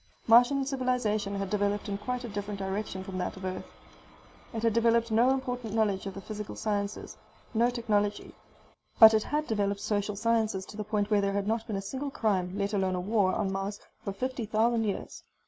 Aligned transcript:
Martian 0.25 0.65
civilization 0.65 1.35
had 1.35 1.51
developed 1.51 1.87
in 1.87 1.93
a 1.93 1.97
quite 1.99 2.21
different 2.33 2.57
direction 2.59 3.03
from 3.03 3.19
that 3.19 3.37
of 3.37 3.45
Earth. 3.45 3.67
It 4.51 4.63
had 4.63 4.73
developed 4.73 5.11
no 5.11 5.29
important 5.29 5.75
knowledge 5.75 6.07
of 6.07 6.15
the 6.15 6.21
physical 6.21 6.55
sciences, 6.55 7.17
no 7.53 7.69
technology. 7.69 8.33
But 8.97 9.13
it 9.13 9.21
had 9.21 9.45
developed 9.45 9.79
social 9.79 10.15
sciences 10.15 10.65
to 10.65 10.75
the 10.77 10.83
point 10.83 11.11
where 11.11 11.21
there 11.21 11.33
had 11.33 11.45
not 11.47 11.67
been 11.67 11.75
a 11.75 11.83
single 11.83 12.09
crime, 12.09 12.57
let 12.57 12.73
alone 12.73 12.95
a 12.95 12.99
war, 12.99 13.31
on 13.35 13.51
Mars 13.51 13.79
for 14.03 14.11
fifty 14.11 14.47
thousand 14.47 14.85
years. 14.85 15.23